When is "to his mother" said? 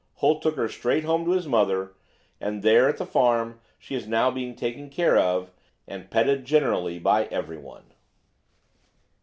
1.25-1.93